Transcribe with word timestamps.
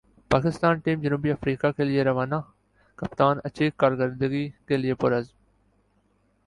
Pakistan 0.31 0.79
team 0.79 1.01
جنوبی 1.01 1.31
افریقہ 1.31 1.67
کیلئے 1.77 2.03
روانہ 2.03 2.35
کپتان 2.99 3.37
اچھی 3.43 3.69
کارکردگی 3.77 4.47
کیلئے 4.67 4.93
پر 4.93 5.17
عزم 5.17 5.37